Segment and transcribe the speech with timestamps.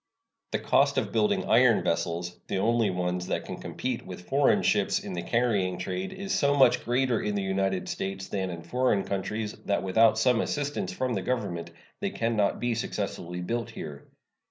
[0.51, 4.97] The cost of building iron vessels, the only ones that can compete with foreign ships
[4.97, 9.03] in the carrying trade, is so much greater in the United States than in foreign
[9.03, 11.69] countries that without some assistance from the Government
[11.99, 14.07] they can not be successfully built here.